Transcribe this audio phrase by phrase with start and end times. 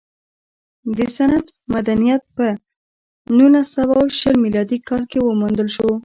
[0.97, 2.45] د سند مدنیت په
[3.37, 5.89] نولس سوه شل میلادي کال کې وموندل شو